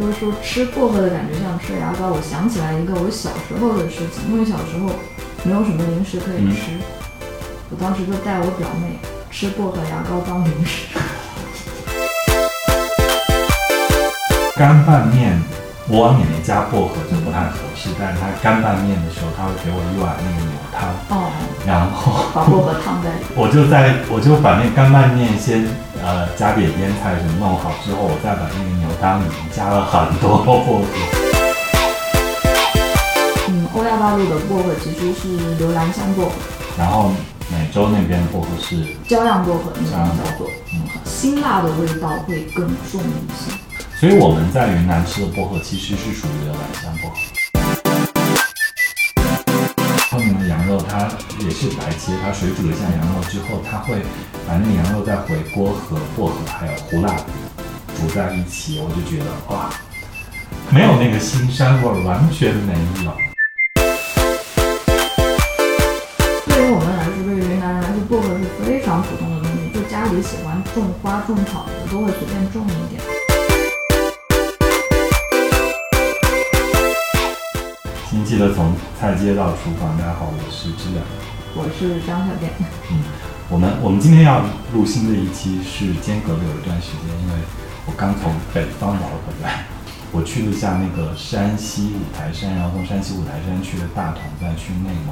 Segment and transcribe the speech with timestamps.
[0.00, 2.08] 就是说吃薄荷的感觉像吃牙膏。
[2.08, 4.88] 我想起来一个我小时候的事情，因为小时候
[5.44, 6.80] 没有什么零食可以吃，
[7.68, 8.98] 我当时就带我表妹
[9.30, 10.86] 吃薄荷牙膏当零食。
[14.56, 15.38] 干拌面，
[15.86, 21.28] 我往里面加薄荷就不太合适，但是它干拌面的时候，他会给我一碗那个牛汤，哦，
[21.66, 23.28] 然后把薄荷烫在里面。
[23.36, 25.68] 我就在我就把那干拌面先
[26.02, 30.80] 呃加点腌菜什么弄好之后，我再把那个牛汤里面加了很多薄荷。
[33.48, 36.32] 嗯，欧亚大陆的薄荷其实是留兰香薄荷，
[36.78, 37.10] 然后
[37.50, 38.76] 美洲那边的薄荷是
[39.08, 43.04] 焦样薄荷，那焦样种叫做，嗯，辛辣的味道会更重一
[43.34, 43.52] 些。
[43.98, 47.16] 所以我们在云南吃的薄荷其实是属于留兰香薄荷。
[50.90, 51.08] 它
[51.38, 54.02] 也是白切，它水煮了一下羊肉之后，它会
[54.44, 57.14] 把那个羊肉再回锅和薄荷还有胡辣
[57.96, 59.70] 煮在一起，我就觉得哇，
[60.70, 62.74] 没有那个腥膻味，完全没
[63.04, 63.12] 有。
[66.46, 73.00] 对于我们来说，对于云南人来说，薄荷是非常普通的东西，就家里喜欢种花种草的都会随便种一点。
[78.30, 79.98] 记得从菜街到厨房。
[79.98, 81.02] 大家好，我是知了。
[81.52, 82.48] 我是张小健，
[82.88, 83.02] 嗯，
[83.50, 87.34] 我们我们今天要录新的一期是间隔了有一段时间，因为
[87.86, 89.66] 我刚从北方玩回来，
[90.12, 95.10] 我去了一下那个山西五台山，然后从山西五台山去了大同，再去内蒙，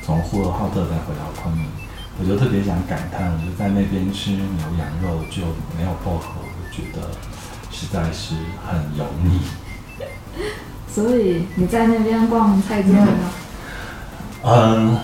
[0.00, 1.68] 从呼和浩特再回到昆明，
[2.16, 5.44] 我就特别想感叹，我就在那边吃牛羊肉就
[5.76, 7.12] 没有薄荷，我觉得
[7.70, 8.32] 实在是
[8.64, 9.38] 很油腻。
[10.94, 13.30] 所以你在那边逛菜街了吗？
[14.44, 14.96] 嗯，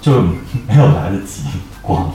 [0.00, 0.22] 就
[0.68, 1.42] 没有来得及
[1.82, 2.12] 逛。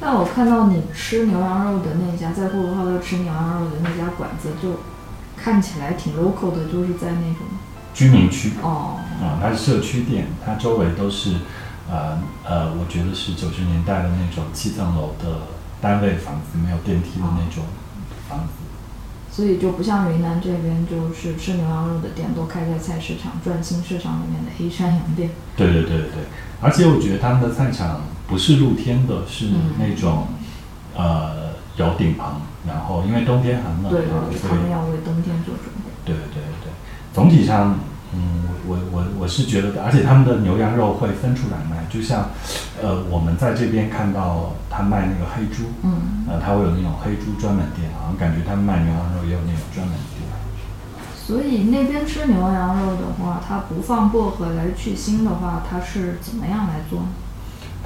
[0.00, 4.80] 但我看到你吃牛羊肉的那家，在呼和浩特吃牛羊肉的那家馆子，就
[5.36, 7.38] 看起来挺 local 的，就是在那种
[7.92, 11.34] 居民区哦，啊、它是社区店，它周围都是，
[11.90, 15.40] 呃呃，我觉得是九十年代的那种七层楼的
[15.80, 17.64] 单位房子，没有电梯的那种
[18.28, 18.61] 房子。
[19.32, 25.30] 所以就不像云南这边，就是吃牛羊肉的店都开在菜市场、转心市场里面的黑山羊店。
[25.56, 26.24] 对对对对对，
[26.60, 30.28] 而且我觉得他们的菜场不是露天的，是嗯那种，
[30.94, 35.90] 呃，有顶棚，然后因为冬天很冷对嘛，对，所以他们要为冬天做准备。
[36.04, 36.72] 对对对对，
[37.14, 37.78] 总体上，
[38.14, 42.30] 嗯，我我我我是觉得，而且他们的牛羊肉会分出来卖，就像，
[42.82, 50.28] 呃，我们在这边看到他卖那个黑猪，嗯，呃，他会有那种黑猪专门店，好像感觉他们卖牛羊肉也有那种专门店。
[51.24, 57.06] 所以那边吃牛羊肉的话，它不放薄荷来去腥的话，它是怎么样来做呢？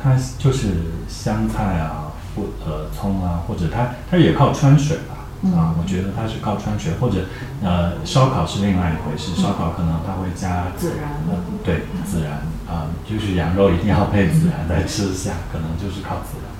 [0.03, 5.15] 它就是香菜啊，或呃葱啊，或者它它也靠川水吧。
[5.15, 5.16] 啊，
[5.53, 7.27] 我觉得它是靠川水，或者
[7.62, 16.51] 呃烧烤是另外一回事，烧烤可能它会加孜然呃，对，孜然啊、就是羊肉一定要配孜然再吃下，可能就是靠孜然。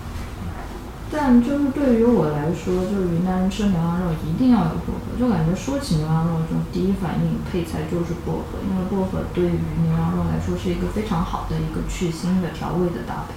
[1.09, 13.35] 但就是对于我来说，就是云南人吃牛羊肉一定要有薄荷，就感觉说起牛羊肉，就第一反应配菜就是薄荷，因为薄荷对于牛羊肉来说是一个非常好的一个去腥的调味的搭配。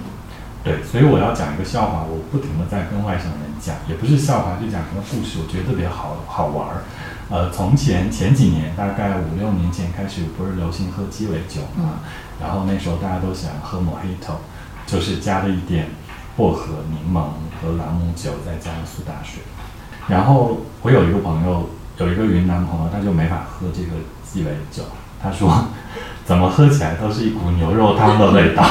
[0.62, 6.84] 对，所以我要讲一个笑话，我不停的在跟外省人讲，也不是笑话，就讲一个故事，我觉得特别好好玩儿。
[7.30, 12.00] 呃，从前前几年，大概五六年前开始，不是流行喝鸡尾酒嘛，
[12.40, 14.34] 然后那时候大家都喜欢喝 Mojito，
[14.86, 15.86] 就是加了一点
[16.36, 17.20] 薄荷、柠檬
[17.62, 19.40] 和朗姆酒，再加上苏打水。
[20.08, 23.92] 然后我有一个朋友，有一个云南朋友，他就没法喝这个
[24.24, 24.82] 鸡尾酒，
[25.22, 25.68] 他说
[26.26, 28.62] 怎么喝起来都是一股牛肉汤的味道。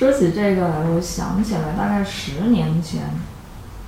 [0.00, 3.02] 说起这个来，我想起来，大概十年前，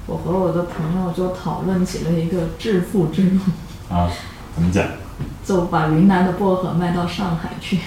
[0.05, 3.41] 我和我的朋友就讨论起了一个致富之路，
[3.89, 4.11] 啊，
[4.55, 4.87] 怎么讲？
[5.43, 7.79] 就把云南的薄荷卖到上海去。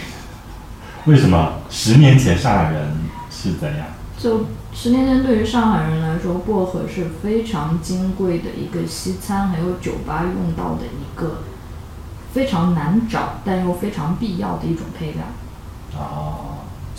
[1.05, 2.97] 为什么十年前上海人
[3.29, 3.85] 是怎样？
[4.17, 11.41] 就十年前，对于上海人来说，薄荷是非常金贵的一个西餐还有酒吧用到的一个
[12.33, 15.21] 非常难找但又非常必要的一种配料。
[15.95, 16.54] 哦，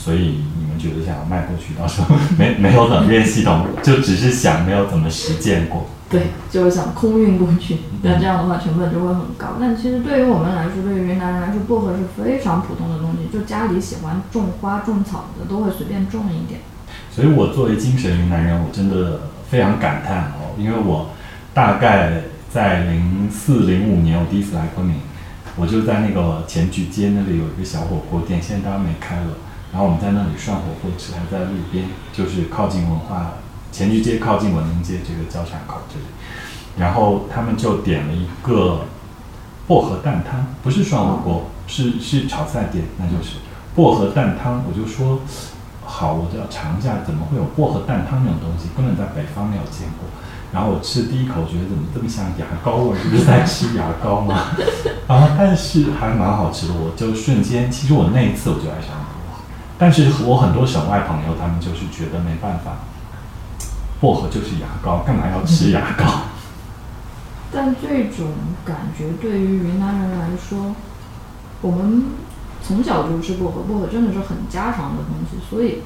[0.07, 5.87] 所以你们觉得想要卖过去，到时候没没有冷链系统，就只是想，没有怎么实践过。
[6.09, 9.57] 对，就是想空运过去，那这样的话成本就会很高。
[9.59, 16.61] 但其实对于我们来说，对于云南人来说，薄荷是非常普通的东西，就家里喜欢种花种草的都会随便种一点。
[17.11, 21.11] 所以我作为精神云南人，我真的非常感叹哦，因为我
[21.53, 24.99] 大概在零四零五年我第一次来昆明，
[25.57, 29.31] 我就在那个前局街那里有一个小火锅店，现在当然没开了。
[29.77, 33.35] 然后我们在那里涮火锅吃，还在路边，就是靠近文化
[33.71, 36.07] 前局街靠近文明街这个交叉口这里。
[36.79, 38.87] 然后他们就点了一个
[39.67, 43.37] 薄荷蛋汤，不是涮火锅，是是炒菜店，那就是
[43.75, 44.65] 薄荷蛋汤。
[44.67, 45.21] 我就说
[45.85, 48.71] 好，我就要尝一下，怎么会有薄荷蛋汤这种东西？
[48.75, 50.09] 根本在北方没有见过。
[50.55, 53.05] 然后我吃第一口，觉得怎么这么像牙膏味儿？
[53.11, 54.37] 不是在吃牙膏吗？
[55.07, 56.73] 啊，但是还蛮好吃的。
[56.73, 59.06] 我就瞬间，其实我那一次我就爱上了。
[59.79, 62.79] 但是我很多省外朋友，他们就是觉得没办法，
[64.01, 66.05] 薄荷就是牙膏，干嘛要吃牙膏？
[67.53, 68.29] 但这种
[68.65, 70.75] 感觉对于云南人来说，
[71.61, 72.05] 我们
[72.63, 75.83] 从小就吃薄荷，薄荷真的是很家常的东西，所以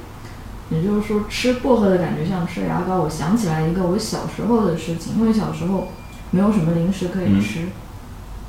[0.70, 3.00] 也就是说吃薄荷的感觉像吃牙膏。
[3.00, 5.88] 我想起来一个我小时候的事情，因为小时候
[6.30, 7.68] 没有什么零食可以吃，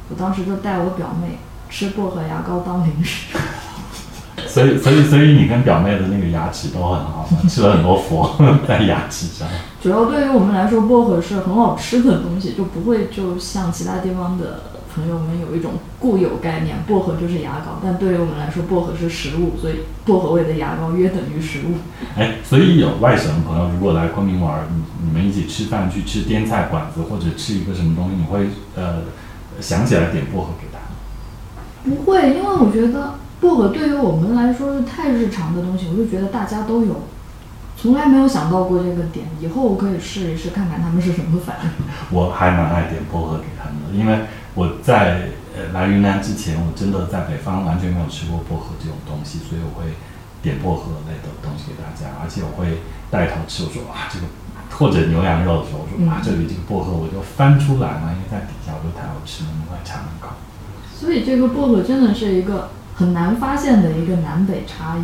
[0.10, 1.40] 我当时就带我表妹
[1.70, 3.36] 吃薄荷牙膏当零食。
[4.48, 8.36] 所以，所以，所以你跟表妹的那个牙齿都很好，吃了很多佛
[8.68, 9.48] 在牙齿上。
[9.82, 14.64] 主要对于我们来说，薄荷是很好吃的东西，就不会就像其他地方的
[14.94, 17.80] 朋友们有一种固有概念，薄荷就是牙膏。
[17.84, 21.76] 但对于我们来说，薄荷是食物，所以薄荷味的牙膏约等于食物。
[22.18, 29.04] 哎， 所以有外省的朋友如果来昆明玩，你你们一起吃饭去吃滇菜馆子或者吃一个什么东西，你会呃
[29.60, 30.80] 想起来点薄荷给他？
[31.84, 33.16] 不会，因为我觉得。
[33.42, 37.02] 薄荷对于我们来说是太日常的东西，我就觉得大家都有，
[37.76, 39.26] 从来没有想到过这个点。
[39.42, 41.70] 以后我可以试一试，看看他们是什么反应。
[42.16, 49.90] 我还蛮爱点薄荷给他们的，因为我在呃来云南之前，我真的在北方完全没有吃过薄荷这种东西，所以我会
[50.44, 52.78] 点薄荷类的东西给大家，而且我会
[53.10, 53.64] 带头吃。
[53.64, 54.26] 我说啊，这个
[54.78, 60.30] 或者牛羊肉的时候，我说啊，这里这个薄荷我就翻出来嘛，因为在底下，我说太好吃了，能不能尝一口？
[60.94, 62.70] 所以这个薄荷真的是一个。
[63.02, 65.02] 很难发现的一个南北差异，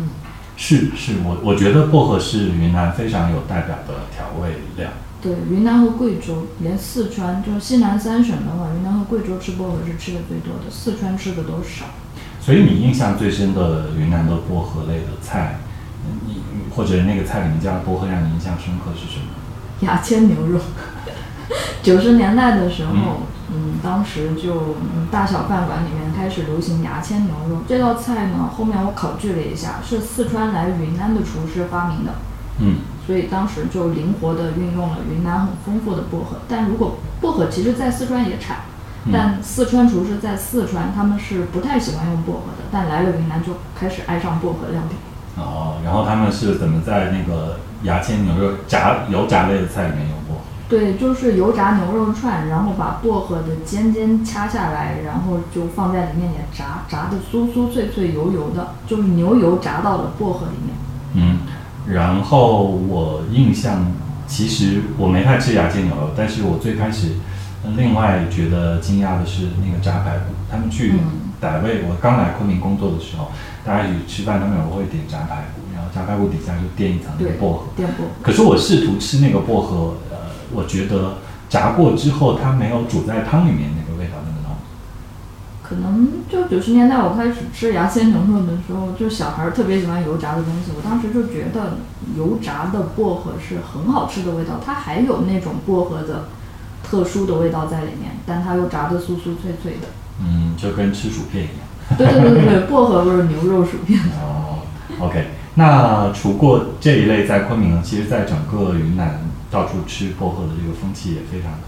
[0.56, 4.88] 是是，我我觉得薄荷是云南非常有代表的调味料。
[5.20, 11.86] 对，云南和贵州，连四川，就是西南三省的话，云南和贵州吃薄荷是吃的最多的，四川吃的都少。
[12.40, 15.58] 所以你印象最深的云南的薄荷类的菜，
[16.24, 16.40] 你
[16.70, 19.26] 或者那个菜里面加薄荷让你印象深刻是什么？
[19.80, 20.60] 牙签牛肉。
[21.82, 22.92] 九十年代的时候。
[22.94, 23.16] 嗯，
[23.82, 28.50] 当时就嗯大小饭馆里面开始流行牙签牛肉这道菜呢。
[28.56, 32.12] 后面我考据了一下，是四川来云南的厨师发明的。
[32.60, 36.38] 嗯，所以当时就灵活的运用了云南很丰富的薄荷。
[36.48, 38.58] 但如果薄荷其实在四川也产，
[39.12, 44.96] 但四川厨师在四川他们是不太喜欢用薄荷的，但来了云南就开始爱上薄荷料理。
[45.40, 50.17] 哦，然后他们是怎么在那个牙签牛肉炸油炸类的菜里面用薄荷？
[50.68, 60.76] 对，就是油炸牛肉串，然后把薄荷的尖尖掐下来，然后就放在里面也炸，炸的酥酥脆脆油油的，就是牛油炸到了薄荷里面。
[61.14, 61.38] 嗯，
[61.90, 63.86] 然后我印象，
[64.26, 67.12] 其实我没太吃牙签牛肉，但是我最开始
[67.74, 70.92] 另外觉得惊讶的是那个炸排骨，他们去
[71.40, 73.30] 傣味，我刚来昆明工作的时候，
[73.64, 77.62] 大家一起吃饭，他们有会点炸排骨，然后炸排骨底下就垫一层那个薄荷。
[77.74, 78.10] 垫薄荷。
[78.22, 79.94] 可是我试图吃那个薄荷。
[80.52, 81.18] 我觉得
[81.48, 84.56] 炸过之后，它没有煮在汤里面那个味道那么浓。
[85.62, 90.72] 可能就九十年代我开始吃牙签牛肉的时候，就小孩儿特别喜欢油炸的东西。
[90.74, 91.76] 我当时就觉得
[92.16, 96.28] 油炸的薄荷是很好吃的味道，它还有那种薄荷的
[96.82, 99.88] 特殊的味道在里面，但它又炸的酥酥脆脆的。
[100.20, 101.98] 嗯，就跟吃薯片一样。
[101.98, 104.00] 对对对对对，薄荷味牛肉薯片。
[104.20, 104.60] 哦
[105.00, 105.28] ，OK。
[105.54, 109.20] 那除过这一类，在昆明，其实在整个云南。
[109.50, 111.58] 到处吃薄荷的这个风气也非常的。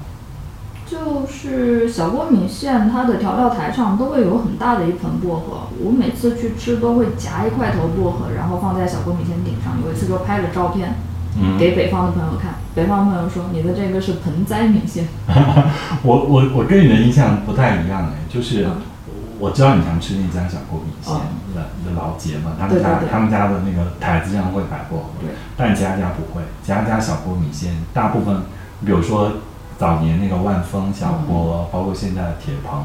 [0.87, 5.69] 就是小锅米线，它的调料台上都会有很大的一盆薄荷。
[5.79, 9.79] 我每次去吃都会夹一块头薄荷，然后放在小锅米线顶上。
[9.87, 10.95] 有一次就拍了照片，
[11.61, 12.55] 给北方的朋友看。
[12.75, 15.07] 北方朋友说：“你的这个是盆栽米线。
[16.03, 18.67] ”我我我跟你的印象不太一样哎，就是
[19.41, 21.13] 我知道你常吃那家小锅米线
[21.55, 28.43] 的的老杰嘛，他们家他们家的那个台子上会摆薄荷，但家家不会，家家小锅米线大部分，
[28.85, 29.33] 比如说。
[29.81, 32.83] 早年那个万丰小锅，包括现在的铁棚，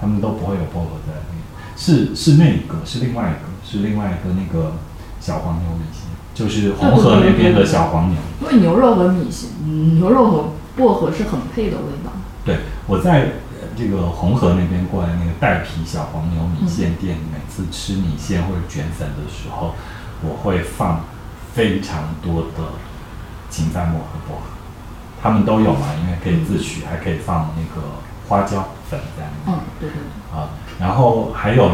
[0.00, 1.44] 他们都不会有薄荷在里面。
[1.76, 4.72] 是是那一个，是另外一个，是另外一个那个
[5.20, 8.16] 小黄牛米线，就是红河那边的小黄牛。
[8.40, 9.50] 因为牛肉和米线，
[9.98, 12.10] 牛肉和薄荷是很配的味道。
[12.42, 13.32] 对，我在
[13.76, 19.74] 这个红河那边过来那个带皮小黄牛米线店，每次吃米线或者卷粉的时候，
[20.22, 21.04] 我会放
[21.54, 22.72] 非常多的
[23.48, 24.42] 芹菜末和薄荷。
[25.22, 27.86] 他们都有嘛，因为可以自取，还可以放那个
[28.28, 29.54] 花椒粉在里面。
[29.54, 30.38] 嗯，对对对。
[30.38, 30.48] 啊，
[30.78, 31.70] 然后还有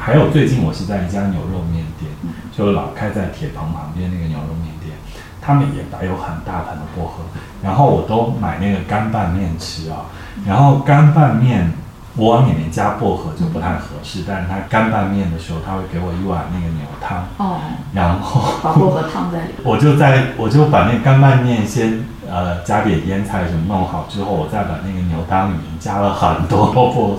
[0.00, 2.10] 还有，最近我是在一家牛肉面店，
[2.56, 4.96] 就老开在铁棚旁边那个牛肉面店，
[5.42, 7.24] 他们也摆有很大盆的薄荷，
[7.62, 10.06] 然后我都买那个干拌面吃啊，
[10.44, 11.72] 然后干拌面
[12.16, 17.60] 我往里面加薄荷就不太合适，但是它干拌面的时候，他会给我一碗那个牛汤，哦，
[17.92, 19.56] 然后 把薄荷烫在里面。
[19.64, 27.18] 我就在我就把那干拌面先呃加点腌菜什么弄好之后，我再把那个牛汤里面加了很多薄荷，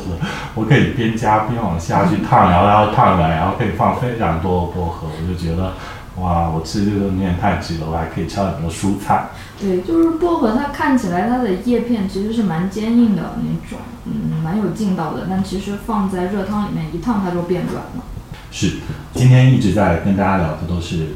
[0.56, 5.74] 我可以边加边往下去烫，然后然后烫来，然后可以放非常多的薄荷，我就觉得
[6.20, 9.30] 哇，我吃这个面太急了，我还可以吃很多蔬菜。
[9.60, 18.04] 对，就是薄荷，它看起来它的叶片其实是蛮坚硬的那种，嗯，蛮有劲道的，但其实放在热汤里面一烫它就变软了。
[18.50, 18.78] 是，
[19.14, 21.10] 今天一直在跟大家聊的都是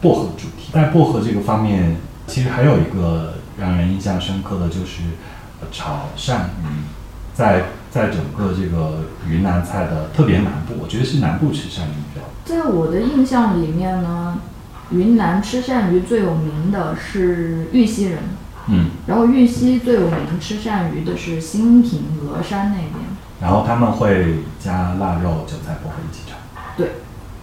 [0.00, 0.72] 薄荷主题。
[0.72, 5.02] 在薄荷这个方面，其实还有一个让人印象深刻的就是
[5.60, 6.66] 呃炒鳝鱼，
[7.34, 12.29] 在在整个这个云南菜的特别南部，我觉得是南部吃鳝鱼比较多。
[12.50, 14.40] 在我的印象里面呢，
[14.90, 18.18] 云南吃鳝鱼最有名的是玉溪人，
[18.66, 22.94] 嗯，然后玉溪最有名吃鳝鱼的是兴平峨山那边。
[23.40, 26.36] 然后他们会加腊肉、韭菜、薄荷一起炒。
[26.76, 26.90] 对，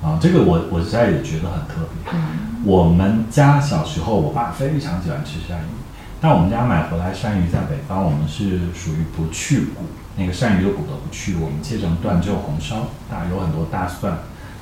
[0.04, 2.12] 啊，这个我我实在也觉得很特别。
[2.14, 5.72] 嗯，我们家小时候，我爸非常喜欢吃鳝鱼，
[6.20, 9.86] 但我们家买回来鳝鱼在北方，我们是属于不去骨，
[10.18, 14.20] 那个鳝鱼的骨头不去，我们切成段之后红烧，大有很多大蒜，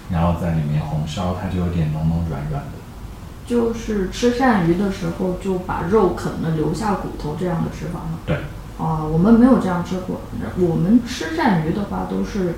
[0.09, 2.71] 然后在里面红烧，它就有点浓浓软软的。
[3.45, 8.17] 就是吃鳝鱼的时候就把肉啃了留下骨头这样的吃法吗？
[8.25, 8.37] 对，
[8.79, 10.21] 啊，我们没有这样吃过。
[10.57, 12.55] 我们吃鳝鱼的话都是，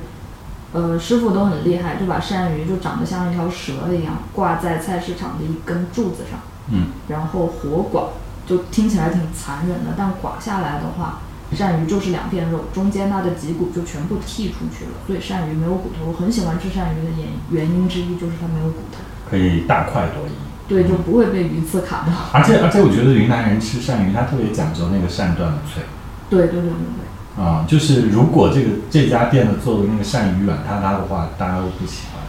[0.71, 6.39] 呃，师傅都很厉害，就把鳝鱼就长得像一条蛇一样挂在菜市场的一根柱子上，
[6.71, 8.13] 嗯，然后活剐，
[8.45, 11.19] 就听起来挺残忍的，但剐下来的话，
[11.55, 16.11] 鳝鱼就是两片肉，中间它的脊骨就全部剔出去了，所以鳝鱼没有骨头。
[16.11, 17.11] 我很喜欢吃鳝鱼的
[17.51, 18.99] 原原因之一就是它没有骨头，
[19.29, 20.31] 可以大快朵颐。
[20.67, 22.11] 对，就不会被鱼刺卡到。
[22.33, 25.83] 而且而且，我觉得云南人吃鳝鱼，他特别讲究那个鳝段的脆。
[26.29, 27.43] 对对对对对。
[27.43, 32.23] 啊、就是如果这个这家店的做的那个鳝鱼软塌塌的话，大家都不喜欢。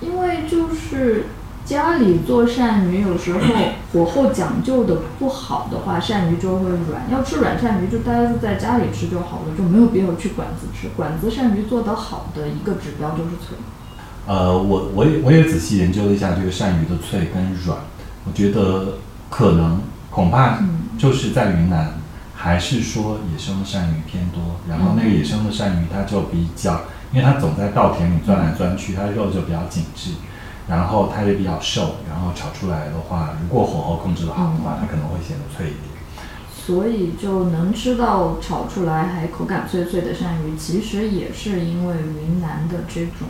[0.00, 1.24] 因为就是
[1.64, 3.40] 家里做鳝鱼，有时候
[3.92, 7.10] 火候讲究的不好的话，鳝鱼就会软。
[7.10, 10.88] 要吃软鳝鱼，就大家就在家里吃就好了，就没有必要去馆子吃。
[10.96, 13.56] 馆子鳝鱼做得好的一个指标就是脆。
[14.26, 17.78] 呃，我我也我也仔细研究了一下这个鳝鱼的脆跟软，
[18.24, 18.98] 我觉得
[19.30, 21.94] 可能恐怕嗯就是在云南，
[22.34, 30.10] 还是说野生的鳝鱼偏多，然后那个野生的鳝鱼它就比较，因为它总在稻田里钻来钻去，它肉就比较紧致，
[30.68, 35.92] 然后它也比较瘦，然后炒出来的话，如果火候控制的好的话，它可能会显得脆一点。
[36.64, 43.26] 所以就能吃到炒出来还口感脆脆的鳝鱼，其实也是因为云南的这种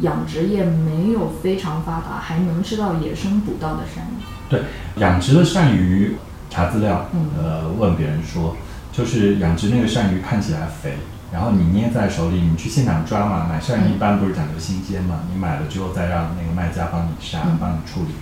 [0.00, 4.22] 养殖业没有非常发达，还能吃到野生捕到的鳝鱼。
[4.50, 4.62] 对，
[4.96, 6.16] 养殖的鳝鱼，
[6.50, 7.06] 查资料，
[7.38, 8.54] 呃，问别人说，
[8.92, 10.98] 就是养殖那个鳝鱼看起来肥，
[11.32, 18.14] 然后你捏在手里，你去现场抓嘛，买鳝鱼一般不是讲究新鲜嘛，你买了之后再让那个卖家帮你杀嗯，帮你处理，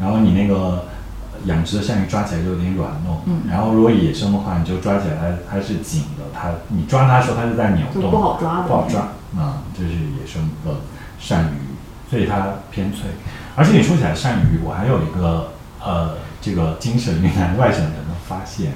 [0.00, 0.86] 然后你那个
[1.44, 3.42] 养殖的鳝鱼抓起来就有点软糯，嗯。
[3.48, 8.68] 然后如果野生的话，你就抓起来它它是紧的，它你抓它的时候它是在扭动，不好抓的。
[8.68, 9.00] 不好抓，
[9.40, 10.80] 啊、这是野生的
[11.20, 13.10] 鳝鱼，所以它偏脆。
[13.54, 18.72] 而且你说起来鳝鱼，我还有一个呃，这个精神云南外省人的发现，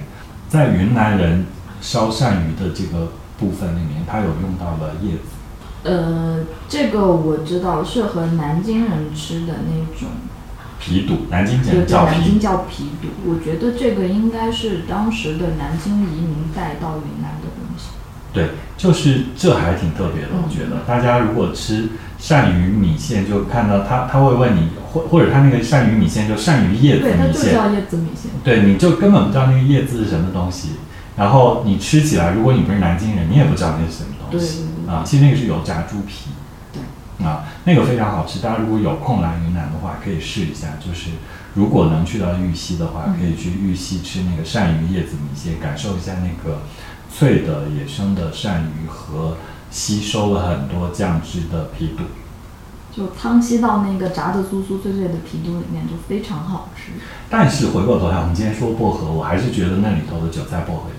[0.49, 1.47] 在云南人
[1.81, 5.23] 烧鳝鱼的这个部分里面，它有用到了叶子。
[5.85, 10.09] 呃，这个我知道，是和南京人吃的那种，
[10.79, 13.09] 皮肚，南京叫皮，南京叫皮肚。
[13.27, 17.89] 我觉得这个应该是当时的南京移民带到云南的东西。
[18.33, 28.31] 对，就是这还挺特别的，我觉得大家如果吃鳝鱼米线，就看到他他会问你，或或者他那个鳝鱼米线就鳝鱼叶子对，它米线，就叫叶子米线。
[28.43, 30.71] 对，你就根本不知道那个叶子是什么东西，
[31.23, 35.05] 然后你吃起来，如果你不是南京人，你也不知道那是什么东西啊。
[35.07, 36.31] 其实那个是油炸猪皮，
[36.73, 38.41] 对啊，那个非常好吃。
[38.41, 40.71] 大家如果有空来云南的话，可以试一下。
[40.85, 41.11] 就是
[41.55, 46.63] 如果能去到玉溪的话，嗯可以去玉溪吃那个鳝鱼叶子米线，感受一下那个
[47.09, 49.37] 脆的野生的鳝鱼和
[49.71, 52.03] 吸收了很多酱汁的皮肚。
[52.91, 56.91] 就汤吸到那个炸的酥酥脆脆的皮肚里面，就非常好吃。
[57.31, 60.91] 但是回过头来，我们今天说薄荷，我还是觉得那里头的韭菜薄荷。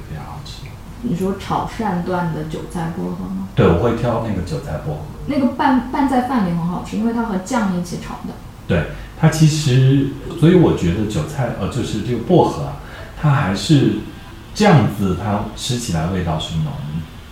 [1.03, 3.47] 你说炒鳝段的韭菜薄荷吗？
[3.55, 4.99] 对，我会挑那个韭菜薄荷。
[5.27, 8.33] 那个拌拌在饭里很好吃，因为它和酱一起炒的。
[8.67, 8.87] 对
[9.19, 10.07] 它其实，
[10.39, 12.73] 所以我觉得韭菜呃，就是这个薄荷啊，
[13.21, 13.99] 它还是
[14.55, 16.67] 这样子，它吃起来味道是浓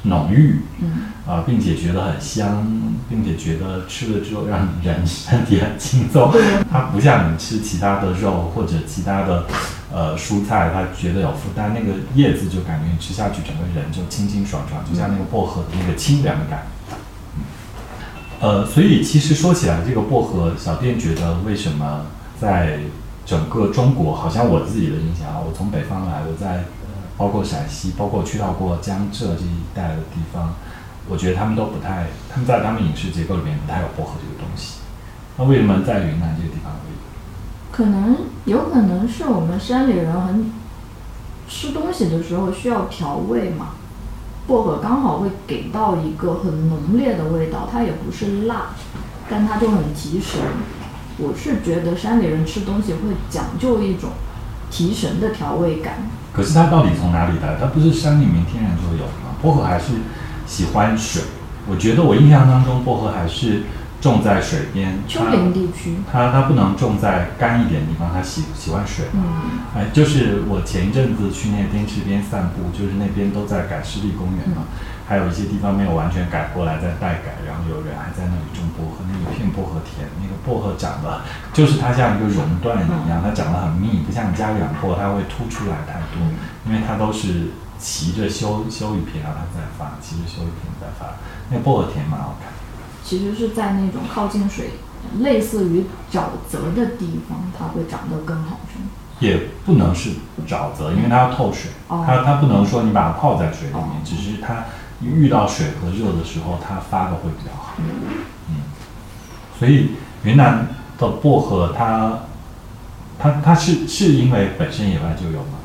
[0.03, 0.91] 浓郁，嗯
[1.27, 2.65] 啊、并且觉得很香，
[3.09, 6.31] 并且觉得吃了之后让人 身体很轻松。
[6.71, 9.45] 它不像你吃其他的肉或者其他的
[9.93, 16.67] 呃蔬菜，它觉得有负担，那个叶子就感觉你吃下去整个人就清清爽爽，就像那个薄荷的那个清凉感。
[18.39, 22.07] 呃，所以其实说起来，这个薄荷小店觉得为什么
[22.39, 22.79] 在
[23.25, 26.63] 整个中国，好像我自己的印象啊，我从北方来，我在
[27.17, 30.55] 包括陕西，包括去到过江浙这一带的地方，
[31.07, 34.79] 我觉得他们都不太，他们在他们饮食结构里面不太有薄荷这个东西。
[35.37, 36.60] 那为什么在云南这个地？
[37.71, 40.51] 可能有可能是我们山里人很
[41.47, 43.69] 吃东西的时候需要调味嘛，
[44.45, 48.71] 薄荷刚好会给到一个很浓烈的味道，它也不是辣，
[49.29, 50.41] 但它就很提神。
[51.17, 52.99] 我是觉得山里人吃东西会
[53.29, 54.09] 讲究一种
[54.69, 56.09] 提神的调味感。
[56.33, 57.57] 可是它到底从哪里来？
[57.59, 59.35] 它不是山里面天然就有吗？
[59.41, 59.93] 薄荷还是
[60.47, 61.21] 喜欢水。
[61.69, 63.63] 我觉得我印象当中，薄荷还是
[64.01, 64.99] 种在水边。
[65.07, 69.05] 丘陵地区，它它不能种在干一点的地方，它喜喜欢水。
[69.13, 74.67] 嗯哎，就是我前一阵子去那个滇池边散步，就是那边都在改湿地公园嘛，
[75.07, 81.21] 还有一些地方没有完全改过来，在待改，然后有人还在那里种薄荷，那一片薄荷田，那个薄荷长得
[81.53, 86.19] 就是它像一个熔断一样，它长得很密，不像你家里养薄荷它会凸出来太多，
[86.67, 91.15] 因为它都是齐着修修一片，然后它再发，齐着修一片再发，
[91.49, 92.51] 那个薄荷田蛮好看。
[93.03, 94.71] 其实是在那种靠近水，
[95.19, 98.81] 类似于沼泽的地方，它会长得更好看。
[99.19, 100.11] 也不能是
[100.47, 104.65] 沼泽，因为它要透水，哦它它不能说你把它泡在水里面，哦只是它
[105.01, 107.73] 遇到水和热的时候，它发的会比较好。
[107.77, 108.55] 嗯，
[109.59, 109.91] 所以
[110.23, 110.67] 云南
[110.97, 112.19] 的薄荷它，
[113.19, 115.59] 它它是是因为本身野外就有吗？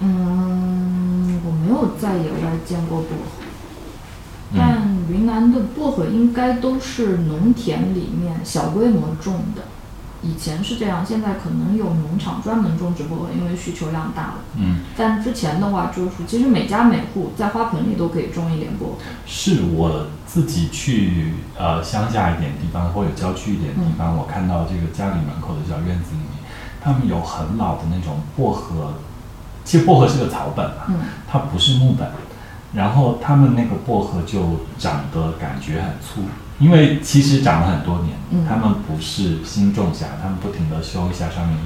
[0.00, 3.41] 嗯，我没有在野外见过薄荷，
[5.10, 9.62] 云南的薄荷应该都是农田里面小规模种的。
[10.24, 14.34] 以前是这样，现在可能有农场专门种植薄荷，因为需求量大了。
[14.56, 18.92] 嗯，但之前的话，就是其实每家每户在花盆里都可以种一点薄荷。
[19.26, 26.44] 是我自己去呃乡下一点地方或者郊区一点地方，我看到这个家里门口的小院子里面，
[26.80, 28.94] 他们有很老的那种薄荷，
[29.64, 32.08] 其实薄荷是个草本嘛，嗯它不是木本，
[32.74, 36.22] 然后他们那个薄荷就长得感觉很粗，
[36.58, 41.56] 因为其实长了很多年，嗯他们不是新种下，他们不停的修一下上面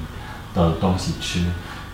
[0.54, 1.46] 的东西吃，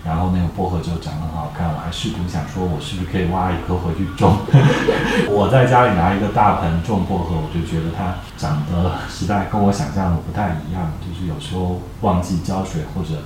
[0.04, 1.68] 然后那个薄荷就长得很好看。
[1.68, 4.36] 我还试图想说，我是不是可以挖一颗回去种？
[5.28, 13.22] 我在家里拿一个大盆种薄荷，我就觉得它长得实在跟我想象的不太一样，就是有时候忘记浇水或者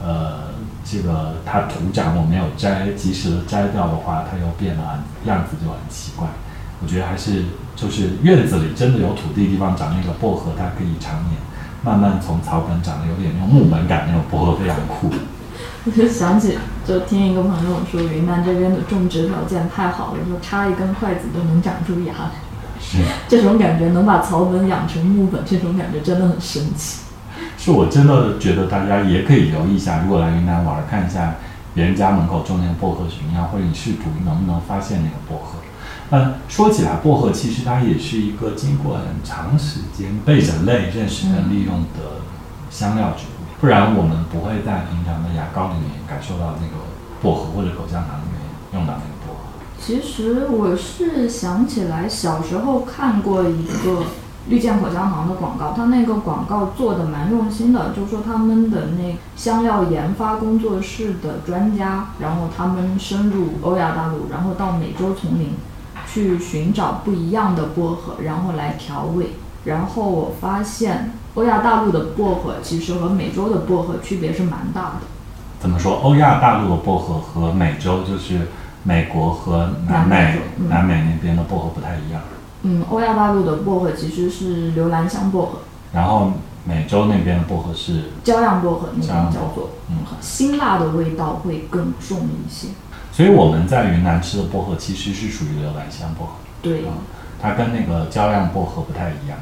[0.00, 0.54] 呃，
[0.88, 6.28] 这个它土长我没有摘，及时的摘掉的话，它又变得很样子就很奇怪。
[6.80, 7.42] 我觉得还是
[7.74, 11.36] 就是院子里真的有土地地方长那个薄荷，它可以常年
[11.82, 15.10] 慢慢从草本长得有点那种木本感那种薄荷非常酷。
[15.86, 22.30] 我就想起，就听一个朋友说，云南这边的种植条件太好了，说插一根筷子都能长出芽来。
[22.78, 27.05] 是，这种感觉能把草本养成木本，这种感觉真的很神奇。
[27.66, 31.34] 是我真的觉得大家也可以留意一下，如果来云南玩，看一下
[31.74, 35.58] 别人家门口种那个薄荷什么样，或者你试图能不能发现那个薄荷。
[36.10, 42.22] 嗯，说起来，薄荷其实它也是一个经过很长时间被人类认识跟利用的
[42.70, 46.84] 香料植物，不然我们不会在平常的牙膏里面感受到那个
[47.20, 48.40] 薄荷，或者口香糖里面
[48.74, 49.40] 用到那个薄荷。
[49.80, 54.04] 其实我是想起来小时候看过一个
[54.48, 65.54] 绿箭口香糖的广告，它那个广告做的蛮用心的，就说他们的那香料研发工作室的专家，然后他们深入欧亚大陆，然后到美洲丛林
[66.06, 69.30] 去寻找不一样的薄荷，然后来调味。
[69.64, 75.06] 然后我发现欧亚大陆的薄荷其实和美洲的薄荷区别是蛮大的。
[75.58, 75.96] 怎么说？
[76.04, 78.46] 欧亚大陆的薄荷和美洲就是
[78.84, 82.22] 美国和南南美南美那边的薄荷不太一样。
[82.62, 85.58] 嗯，欧亚大陆的薄荷其实是留兰香薄荷，
[85.92, 86.32] 然后
[86.64, 92.68] 美洲那边的薄荷是，焦样薄荷那焦样薄荷种叫做，嗯，辛辣的味道会更重一些。
[93.12, 96.92] 所以我们在云南吃的薄荷其实是属于留兰香薄荷，对，嗯
[97.40, 99.38] 它跟那个焦亮薄荷不太一样。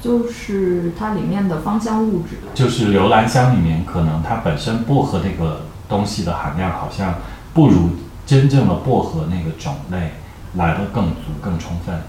[0.00, 2.38] 就是它里面的芳香物质。
[2.54, 7.16] 就是留兰香里面可能它本身薄荷那个东西的含量好像
[7.52, 7.90] 不如
[8.26, 10.14] 真正的薄荷那个种类
[10.54, 12.00] 来的更足更充分。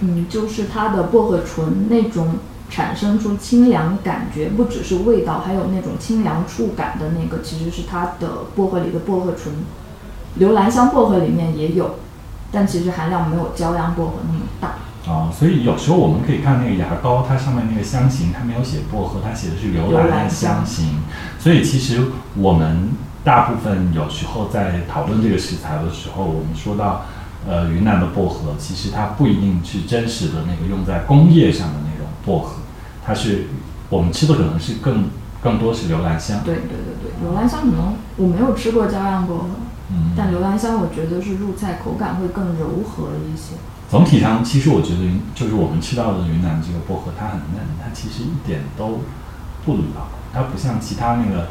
[0.00, 2.36] 嗯，就是它的薄荷醇那种
[2.70, 9.54] 产生出清凉感觉，不只是味道，还有那种清凉触感的那个，其实是它的薄荷里的薄荷醇。
[10.36, 11.96] 留兰香薄荷里面也有，
[12.52, 14.74] 但其实含量没有焦阳薄荷那么大。
[15.06, 21.00] 哦，所以有时候我们可以看那个牙膏，它上面那个香型，它没有写薄荷，它写的是留兰香型。
[21.38, 22.04] 所以其实
[22.36, 22.90] 我们
[23.24, 27.06] 大部分有时候在讨论这个食材的时候，我们说到
[27.48, 32.56] 呃云南的薄荷，其实它不一定是真实的那个用在工业上的那种薄荷，
[33.04, 33.46] 它是
[33.88, 35.08] 我们吃的可能是更
[35.42, 36.40] 更多是留兰香。
[36.44, 39.48] 对对对对，留兰香可能我没有吃过焦样薄荷，
[39.90, 43.54] 嗯，但留兰香我觉得是入菜口感会更柔和一些。
[43.90, 49.00] 总体上，其实我觉得云就是我们吃到的云南这个薄荷，它很嫩，它其实一点都
[49.64, 51.48] 不老，它不像其他那个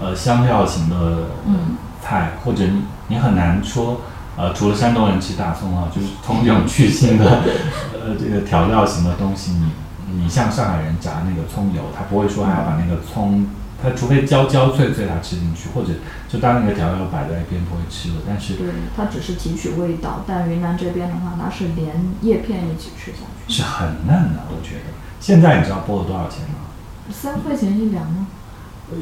[0.00, 4.02] 呃香料型的嗯菜，或者你你很难说
[4.40, 7.42] 呃除了山东人吃大葱啊，就是葱这种去腥的
[7.92, 13.46] 呃这个调料型的东西，你你像上海人炸那个葱油，他不会说还要把那个葱。
[13.82, 15.88] 他除非焦焦脆脆，它吃进去，或者
[16.28, 18.16] 就当那个调料摆在一边不会吃了。
[18.28, 21.88] 但是对，它只是提取味道，但云南这边的话，它是连
[22.20, 24.92] 叶片一起吃下去，是很嫩的，我觉得。
[25.18, 26.68] 现在你知道菠萝多少钱吗？
[27.10, 28.26] 三块钱一两吗？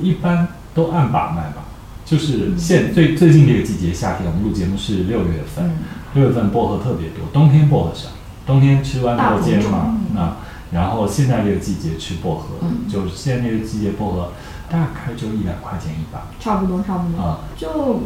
[0.01, 1.64] 一般都按把卖吧。
[2.09, 5.73] 就是现最最近这个季节，夏天，我们录节目是六月份，嗯，
[6.14, 8.09] 六月份薄荷特别多，冬天薄荷少，
[8.47, 10.37] 冬天吃豌豆尖嘛大红，那
[10.73, 14.33] 然后现在这个季节吃薄荷，嗯就是现在这个季节薄荷
[14.71, 17.23] 大概就一两块钱一把差不多差不多。
[17.23, 17.40] 啊。
[17.59, 18.01] 就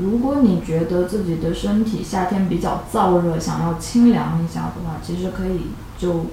[0.00, 5.66] 如果你觉得自己的身体夏天比较燥热，想要清凉一下的话，其实可以
[5.98, 6.24] 就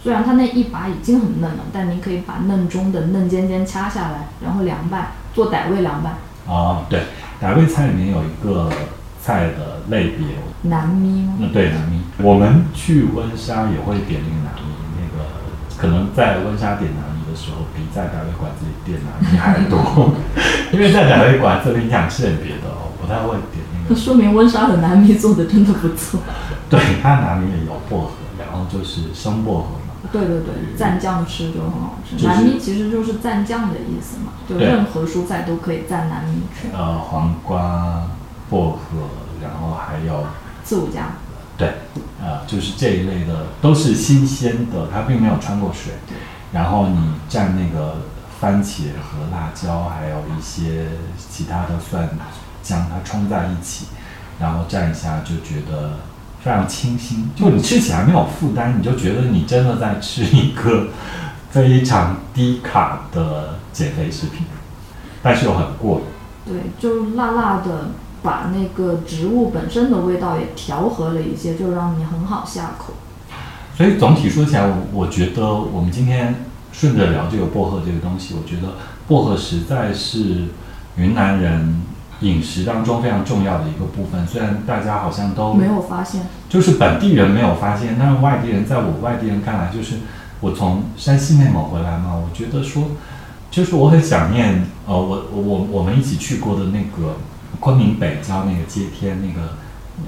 [0.00, 6.18] 虽然它那一把已经很嫩了，但你可以把嫩中的嫩尖尖掐下来，然后凉拌，做傣味凉拌。
[6.48, 7.02] 哦，对，
[7.42, 8.70] 傣味菜里面有一个
[9.20, 10.26] 菜的类别，
[10.62, 11.34] 南咪吗？
[11.38, 15.28] 那对南咪，我们去温莎也会点那个南咪，那个
[15.76, 20.14] 可能在温莎点南咪的时候，比在傣味馆子里点南咪 还多，
[20.72, 23.94] 因为在傣味馆这里你想吃点别的哦，不太会点那那个。
[23.94, 26.20] 说明温莎的南咪做的真的不错。
[26.70, 29.77] 对，它南咪也有薄荷，然后就是生薄荷嘛。
[30.10, 32.16] 对对对，蘸酱吃就很好吃。
[32.16, 36.68] 就是南咪其实就是蘸酱的意思嘛，就任何蔬菜都可以蘸南咪吃。
[36.74, 38.08] 呃，黄瓜、
[38.48, 39.08] 薄荷，
[39.42, 40.24] 然后还有
[40.64, 41.10] 四五加，
[41.56, 41.74] 对，
[42.22, 45.92] 呃，就是这一类的都是新鲜的，它并没有穿过水。
[46.52, 46.96] 然后你
[47.28, 47.96] 蘸那个
[48.40, 50.86] 番茄和辣椒，还有一些
[51.18, 52.08] 其他的蒜
[52.62, 53.86] 将它冲在一起，
[54.40, 55.98] 然后蘸一下，就觉得
[56.42, 57.30] 非常清新。
[57.34, 60.88] 就你吃起来没有负担，你就觉得你真的在吃一个
[61.50, 64.46] 非常低卡的减肥食品，
[65.22, 66.04] 但是又很过瘾。
[66.46, 67.90] 对，就辣辣的，
[68.22, 72.94] 把那个植物本身的味道也调和了一些，就让你很好下口。
[73.76, 78.74] 所以总体说起来，我我觉得我们今天顺着聊这个薄荷这个东西，我觉得
[79.06, 80.46] 薄荷实在是
[80.96, 81.80] 云南人
[82.20, 84.26] 饮食当中非常重要的一个部分。
[84.26, 89.96] 虽然大家好像都没有发现，就是本地人没有发现，但是外地人在我外地人看来，就是
[90.40, 92.84] 我从山西内蒙回来嘛，我觉得说，
[93.50, 97.16] 就是我很想念呃，我我我我们一起去过的那个
[97.60, 99.54] 昆明北郊那个街天那个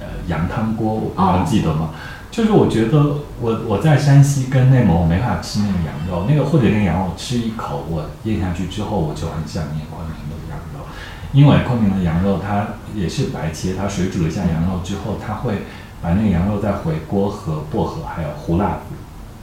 [0.01, 1.91] 呃羊汤锅，我不知道哦记得吗？
[2.31, 10.87] 就是我觉得我我在山西跟内蒙我没法吃那个羊肉，那个或者那个羊肉吃一口我咽下去之后，我就很想念昆明的羊肉，
[11.33, 15.63] 因为昆明的羊肉它也是白切，它水煮了一下羊肉之后，它会
[16.03, 18.95] 把那个羊肉再回锅和薄荷还有胡辣子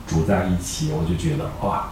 [0.08, 1.90] 煮在一起，我就觉得哇，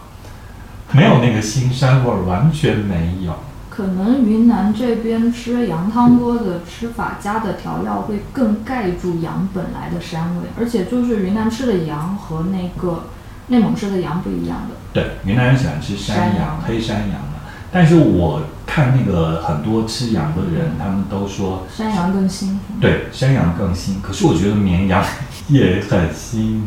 [0.92, 3.34] 没有那个腥膻味儿，完全没有。
[3.70, 13.04] 可能云南这边吃羊汤锅的吃法加的调料会更盖住羊本来的膻味，而且就是云南吃的羊和那个
[13.48, 14.76] 内蒙吃的羊不一样的。
[14.94, 25.02] 对，云南人喜欢吃山羊山羊、黑山羊嘛，但是我看那个很多吃羊的人，他们都说山羊更腥，对山羊更腥，可是我觉得绵羊
[25.48, 26.60] 也很腥，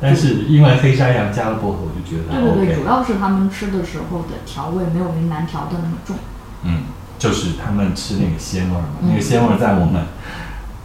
[0.00, 6.16] 但是因为黑山羊加了薄荷，我就觉得对对对，主要是他们吃的时候的调味没有云南调的那么重。
[6.62, 6.82] 嗯，
[7.18, 10.04] 就是他们吃那个鲜味儿嘛，嗯那个鲜味儿在我们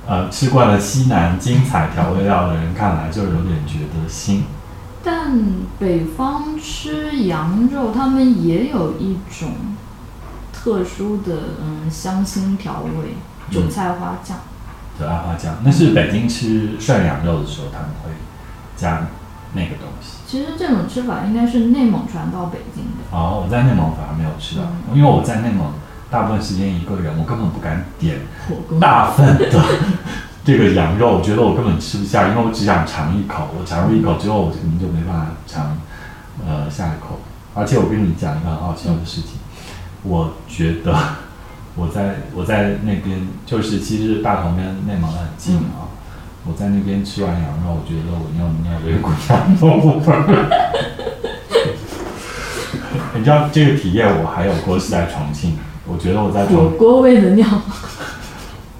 [0.07, 4.43] 呃吃惯了西南精彩调味料的人看来，就有点觉得腥。
[5.03, 5.37] 但
[5.77, 9.51] 北方吃羊肉，他们也有一种
[10.65, 13.13] 特殊的嗯香辛调味，
[13.51, 14.35] 韭菜花酱。
[14.99, 18.09] 韭菜花酱，那是北京吃涮羊肉的时候他们会
[18.75, 19.05] 加
[19.53, 20.17] 那个东西。
[20.25, 23.15] 其实这种吃法应该是内蒙传到北京的。
[23.15, 24.63] 哦，我在内蒙反而没有吃到，
[24.95, 25.71] 因为我在内蒙
[26.09, 29.45] 大部分时间一个人，我根本不敢点火锅大份的
[30.43, 35.77] 这个羊肉，我觉得我根本吃不下，因为我只想尝一口，我尝了一口之后，我可能就没办法尝
[36.43, 37.19] 呃下一口。
[37.53, 39.34] 而且我跟你讲一个很好笑的事情，
[40.07, 40.95] 我觉得
[41.75, 45.89] 我在我在那边，就是其实大同跟内蒙很近啊，
[46.45, 50.15] 我在那边吃完羊肉，我觉得我尿尿的有股羊肉味儿。
[53.15, 57.47] 你知道这个体验我还有过是在重庆，我觉得我在火重锅味的尿，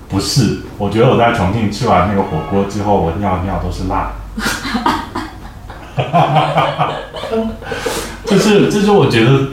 [0.10, 4.12] 不是，我觉得我在重庆吃完那个火锅之后，我尿尿都是辣。
[8.26, 9.48] 就是就是我觉得，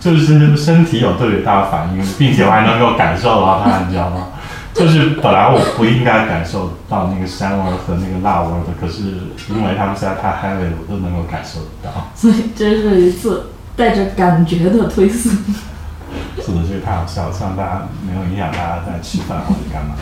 [0.00, 4.28] 就是身体有特别大的反应，并且我还能够感受到它，你知道吗？
[4.74, 9.02] 就是本来我不应该感受到那个膻味儿和那个辣味儿的，可是
[9.48, 12.10] 因为他们实在太嗨了，我都能够感受得到。
[12.14, 15.32] 所以这是一次带着感觉的推送。
[16.36, 19.96] 是的，这个太好笑了，希望大家没有影响大家在吃饭或者干嘛。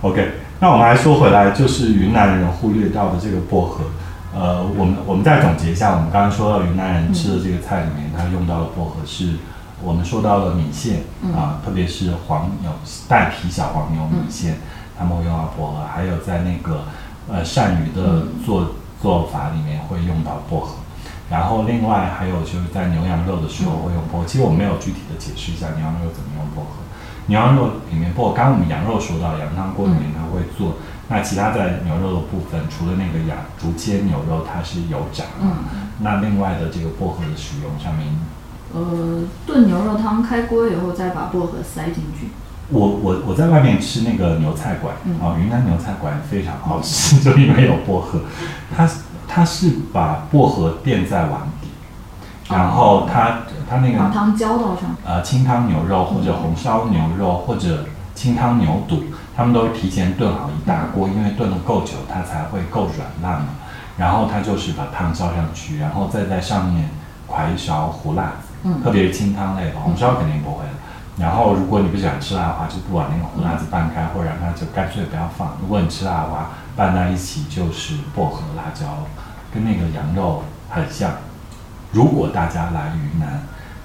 [0.00, 3.84] OK，那我们还说回来，就是云南人忽略掉的这个薄荷。
[4.34, 9.36] 呃，我们我们再总结一下，我们刚刚说到云南人吃的这个菜里面，它用到的薄荷是，
[9.82, 11.02] 我们说到了米线
[11.36, 12.70] 啊，特别是黄牛
[13.08, 14.56] 带皮小黄牛米线，
[14.98, 16.84] 他们会用到薄荷，还有在那个
[17.28, 20.76] 呃鳝鱼的做做法里面会用到薄荷。
[21.28, 26.80] 然后另外还有就是在牛羊肉的时候会用薄荷，其实我没有具体的解释一下牛羊肉怎么用薄荷。
[27.26, 30.76] 牛羊肉里面薄荷，刚刚我们羊肉说到羊汤锅里面它会做，
[31.08, 35.50] 那其他在牛肉的部分，除了那个羊竹煎牛肉它是油炸，嗯，
[36.00, 38.08] 那另外的这个薄荷的使用上面，
[38.72, 42.28] 呃，炖牛肉汤开锅以后再把薄荷塞进去。
[42.70, 45.20] 我我我在外面吃那个牛菜馆嗯。
[45.20, 48.20] 啊，云南牛菜馆非常好吃， 就因为有薄荷，
[48.74, 48.88] 它
[49.28, 51.68] 它是把薄荷垫在碗底，
[52.48, 57.84] 然后它它那个把汤浇到上，呃清汤牛肉或者红烧牛肉或者
[58.14, 59.04] 清汤牛肚，
[59.36, 63.48] 他们都是提前炖好一大锅，因为炖的够久，它才会够软烂嘛。
[63.96, 66.88] 然后它就是把汤浇上去，然后再在上面
[67.28, 70.70] 㧟一勺胡辣子，嗯特别是清汤类的，红烧肯定不会了。
[71.18, 75.56] 然后如果你不喜欢吃辣的话，就不把那个胡辣子拌开，或者让它就干脆不要放。
[75.60, 78.86] 如果你吃辣的话，拌在一起就是薄荷辣椒，
[79.52, 81.10] 跟那个羊肉很像。
[81.92, 83.42] 如果大家来云南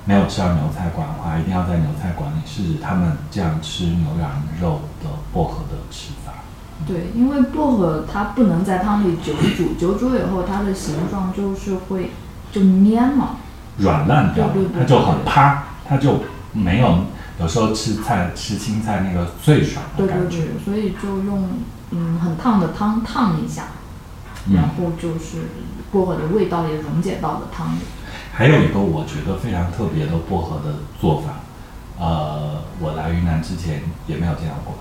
[0.07, 6.31] 没有吃到牛菜馆的话，一定要在牛菜馆里试试他们这样吃牛羊肉的薄荷的吃法。
[6.87, 12.11] 对，因为薄荷它不能在汤里久煮，久煮以后它的形状就是会
[12.53, 13.37] 就蔫嘛。
[13.79, 16.21] 软烂掉对对，对它就很趴，它就
[16.53, 16.99] 没有
[17.41, 20.37] 有时候吃菜吃青菜那个脆爽的对对感觉。
[20.37, 21.49] 对，所以就用
[21.91, 23.63] 嗯很烫的汤烫一下，
[24.53, 25.49] 然嗯，后就是
[25.91, 27.79] 薄荷的味道也溶解到了汤里。
[28.37, 31.41] 还有一个我觉得非常特别的薄荷的做法，
[31.97, 34.75] 呃，我来云南之前也没有见到过，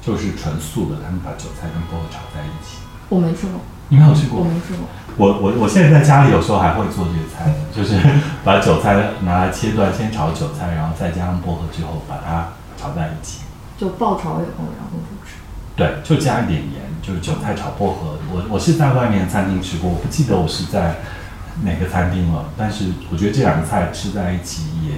[0.00, 2.78] 就是纯素的，他们把韭菜跟薄荷炒在一起。
[3.10, 4.40] 我没吃过，你没有吃过？
[4.40, 4.88] 我没吃过。
[5.18, 8.00] 我我我现在在家里有时候还会做这个菜，就是
[8.42, 12.48] 把韭菜拿来切断，先炒韭菜，然后再加上薄荷之后把它
[12.80, 13.40] 炒在一起。
[13.76, 15.36] 就爆炒以后，然后就吃。
[15.76, 18.16] 对，就加一点盐，就是韭菜炒薄荷。
[18.32, 20.96] 我我是在外面餐厅吃过，我不记得我是在
[21.62, 24.96] 哪个餐厅了，但是我觉得这两个菜吃在一起也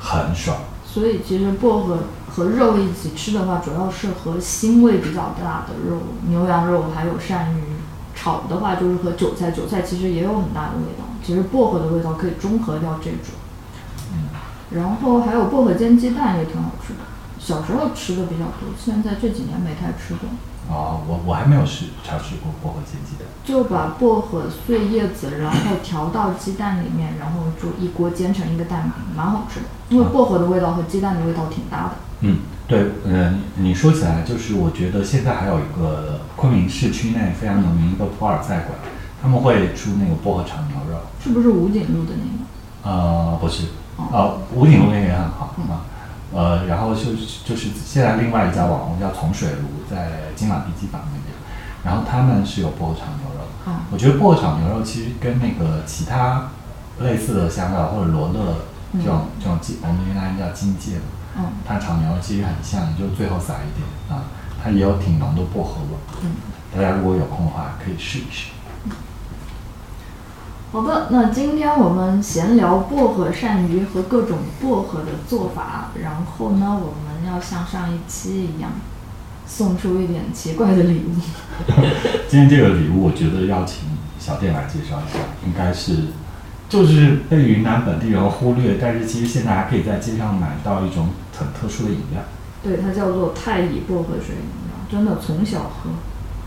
[0.00, 0.58] 很爽。
[0.84, 7.62] 所以其实薄荷和肉一起吃的话，主要是和腥味比较大的肉，牛羊肉还有鳝鱼
[8.14, 11.04] 炒的话，就是和韭菜，韭菜其实也有很大的味道。
[11.24, 13.34] 其实薄荷的味道可以中和掉这种。
[14.12, 14.28] 嗯，
[14.70, 17.00] 然后还有薄荷煎鸡蛋也挺好吃的，
[17.44, 20.26] 小时候吃的比较多，现在这几年没太吃过。
[20.70, 23.28] 哦，我我还没有试尝试过薄荷煎鸡蛋。
[23.44, 29.66] 就把薄荷碎叶子，然后调到鸡蛋里面，然后就一锅煎成一个蛋饼，蛮好吃的。
[29.90, 31.90] 因为薄荷的味道和鸡蛋的味道挺搭的。
[32.20, 38.70] 嗯，对，嗯、你你说起来，就是我觉得现在还有一个昆明市区内非常有名一个普洱菜馆，
[39.20, 40.96] 他们会出那个薄荷炒牛肉。
[41.22, 42.96] 是不是武警路的那个？
[42.96, 43.66] 呃，不是，
[43.98, 45.84] 哦呃，五鼎路那个也很好啊。
[46.34, 51.32] 呃，然后就是就是现在另外一家网红叫从水炉，在金马碧鸡坊那边，
[51.84, 53.46] 然后他们是有薄荷炒牛肉。
[53.66, 56.48] 嗯我觉得薄荷炒牛肉其实跟那个其他
[57.00, 58.56] 类似的香料或者罗勒
[58.92, 61.02] 这种、这种金，我们云南人叫金芥嘛，
[61.38, 64.24] 嗯它炒牛肉其实很像，你就最后撒一点啊，
[64.62, 65.96] 它也有挺浓的薄荷味。
[66.22, 66.32] 嗯。
[66.74, 68.50] 大家如果有空的话，可以试一试。
[70.74, 78.72] 好的，那今天我们闲聊薄荷鳝鱼和各种薄荷的做法，然后呢，我们要像上一期一样，
[79.46, 81.12] 送出一点奇怪的礼物。
[82.26, 83.84] 今天这个礼物，我觉得要请
[84.18, 86.06] 小店来介绍一下，应该是
[86.68, 92.20] 就是被云南本地人忽略，但是其实现在还可以在街上买到一种很特殊的饮料。
[92.64, 95.90] 对，它叫做太乙薄荷水饮料，真的从小喝。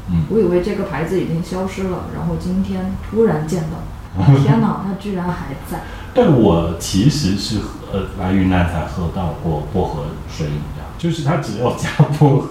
[0.10, 3.78] 嗯，我以为这个牌子已经消失了，然后今天突然见到，
[4.44, 5.82] 天哪，它居然还在！
[6.14, 12.48] 但我其实是喝呃来云南才喝到过薄荷水饮料，就是它只有加薄荷。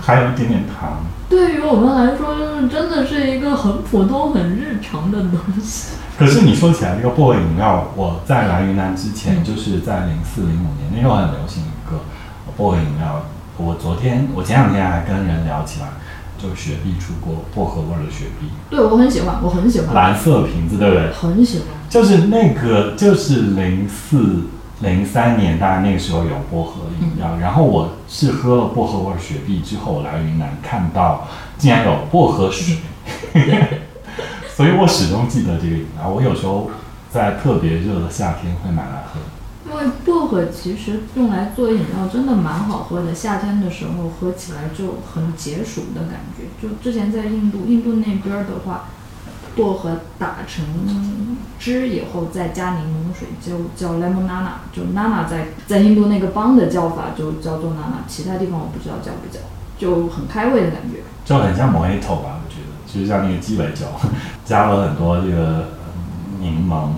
[0.00, 1.04] 还有一点点糖。
[1.28, 5.96] 对于我们来说，就是真的是一个很普通、很日常的东西。
[6.16, 11.98] 可是你说起来这个薄荷饮料，我在来云南之前，嗯就是在零四零五年那时候很流行一个
[12.56, 13.20] 薄荷饮料。
[13.58, 15.88] 我昨天我前两天还跟人聊起来，
[16.42, 21.12] 就是雪碧出锅薄荷味儿的雪碧，对我很喜欢，我很喜欢，蓝色瓶子，对不对？
[21.12, 21.68] 很喜欢。
[21.88, 24.44] 就是那个，就是零四
[24.80, 32.78] 零三年，大概那个时候有薄荷饮料，然后我是喝了薄荷味儿雪碧之后，我来云南看到竟然有薄荷水，
[34.54, 36.08] 所以我始终记得这个饮料。
[36.08, 36.70] 我有时候
[37.10, 39.20] 在特别热的夏天会买来喝。
[39.68, 46.44] 因为薄荷其实用来做饮料真的蛮好喝的，夏天的时候喝起来就很解暑的感觉。
[46.62, 48.84] 就之前在印度，印度那边的话，
[49.56, 50.64] 薄荷打成
[51.58, 59.40] 汁以后再加柠檬水，就叫 lemon nana，就 nana 在在印度那个邦的叫法就叫做 nana，其他地方我不知道叫不叫，
[59.78, 61.00] 就很开胃的感觉。
[61.24, 63.86] 就很像 Mojito 吧，我觉得，就是像那个鸡尾酒，
[64.46, 65.70] 加了很多这个
[66.38, 66.90] 柠檬。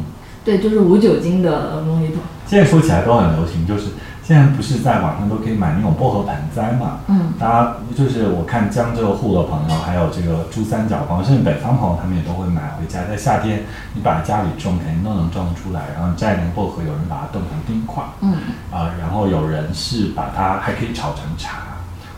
[0.48, 2.24] 对，就是无酒精的 mojito。
[2.46, 3.90] 现在说起来都很流行，就是
[4.22, 7.00] 现在不是在网上都可以买那种薄荷盆栽嘛？
[7.08, 13.00] 嗯，大家就是我看江浙沪的朋友，还有这个珠三角朋友，甚至北方朋友，他们也都会买回家。
[13.04, 15.82] 在夏天，你把家里种，肯定都能种得出来。
[15.94, 18.32] 然后摘那个薄荷，有人把它冻成冰块，嗯，
[18.72, 21.58] 啊、然后有人是把它还可以炒成茶。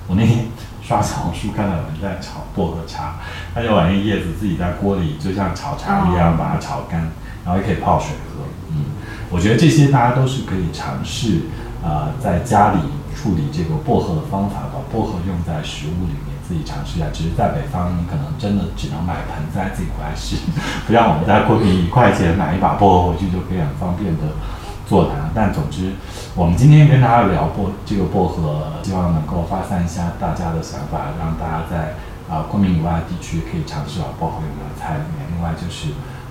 [0.07, 0.47] 我那天
[0.81, 3.17] 刷小红书看到有人在炒薄荷茶，
[3.53, 7.11] 他就把那叶子自己在锅里，就像炒茶一样哦把它炒干，
[7.51, 8.47] 然后也可以泡水喝。
[8.71, 8.95] 嗯，
[9.29, 11.51] 我觉得这些大家都是可以尝试，
[11.83, 12.79] 呃，在家里
[13.17, 17.07] 处理这个薄荷的方法，把薄荷用在食物里面，自己尝试一下。
[17.13, 20.37] 只是在北方，你可能真的只能买盆栽自己回来试，
[20.87, 24.39] 不像我们在昆明一块钱买一把薄荷回去就可以很方便的
[24.87, 25.29] 做它。
[25.35, 25.95] 但总之，
[26.37, 31.95] 我们今天跟大家聊薄这个薄荷，希望能够发散一下大家的想法，让大家在
[32.31, 35.27] 啊、昆明以外地区可以尝试把薄荷用在菜里面。
[35.35, 35.89] 另外就是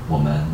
[0.08, 0.46] 我们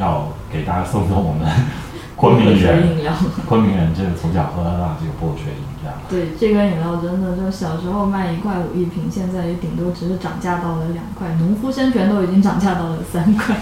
[0.00, 1.46] 要给大家送送我们
[2.16, 3.12] 昆明人饮料。
[3.46, 5.92] 昆明人就是从小喝到这个薄荷水饮料。
[6.08, 13.56] 对，这个饮料真的就小时候卖一块五一瓶，现在也顶多只是涨价到了两块，农夫山泉都已经涨价到了三块。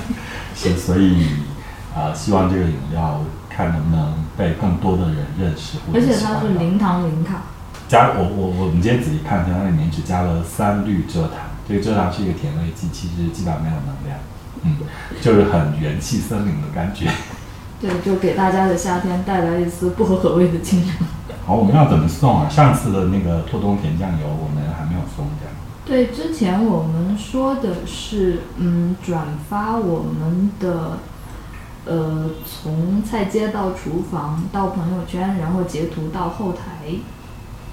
[0.54, 1.26] 是，所以
[1.94, 7.42] 啊、呃希望这个饮料看能不能被更多的人认识，而且它是零糖零卡，
[7.88, 14.18] 加我我我们今天仔细看，它里面只加了三氯蔗糖，这个蔗糖是一个甜味剂，其实基本上没有能量，
[14.62, 14.76] 嗯，
[15.20, 17.10] 就是很元气森林的感觉。
[17.80, 20.96] 对，就给大家的夏天带来一丝薄荷味的清凉。
[21.46, 22.48] 好，我们要怎么送啊？
[22.48, 25.54] 上次的那个脱冬甜酱油我们还没有送这样。
[25.86, 30.98] 对，之前我们说的是，嗯，转发我们的，
[31.86, 36.92] 呃，从菜街到厨房到朋友圈，然后截图到后台，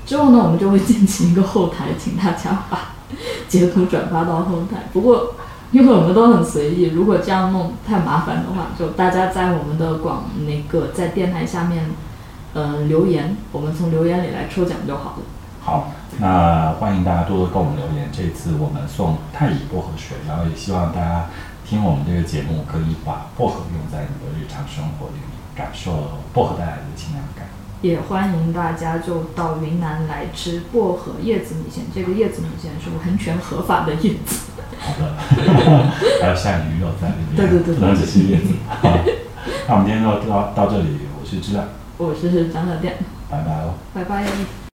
[0.05, 2.93] 之后呢，我们就会进行一个后台，请大家把
[3.49, 4.83] 截图转发到后台。
[4.93, 5.35] 不过，
[5.75, 11.87] 因为我们都很随意，如果这样弄太麻烦的话，就大家在我们的广那个在电台下面，
[12.53, 15.23] 呃，留言，我们从留言里来抽奖就好了。
[15.59, 18.09] 好，那欢迎大家多多给我们留言。
[18.09, 21.25] 这次我们送太乙薄荷水，然后也希望大家
[21.67, 25.91] 听我们这个节目，可以把薄荷用在你的日常生活里面，感受
[26.31, 27.47] 薄荷带来的清凉感。
[27.81, 34.51] 也欢迎大家就到云南来吃薄荷叶子米线，这个叶子米线是完全合法的叶子。
[34.85, 35.13] 好的，
[36.21, 38.53] 还有下鱼肉在里面，对对对对不能只是叶子。
[38.67, 38.99] 好，
[39.67, 41.65] 那我们今天就到到这里，我是知亮，
[41.97, 42.97] 我是张小店，
[43.29, 43.73] 拜拜喽。
[43.93, 44.25] 拜拜。